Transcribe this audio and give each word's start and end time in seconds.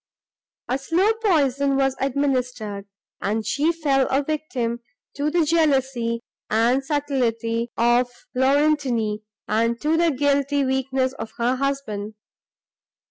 A 0.67 0.79
slow 0.79 1.13
poison 1.21 1.75
was 1.75 1.95
administered, 1.99 2.87
and 3.21 3.45
she 3.45 3.71
fell 3.71 4.07
a 4.09 4.23
victim 4.23 4.79
to 5.13 5.29
the 5.29 5.45
jealousy 5.45 6.21
and 6.49 6.83
subtlety 6.83 7.69
of 7.77 8.09
Laurentini 8.35 9.21
and 9.47 9.79
to 9.79 9.97
the 9.97 10.09
guilty 10.09 10.65
weakness 10.65 11.13
of 11.19 11.33
her 11.37 11.55
husband. 11.55 12.15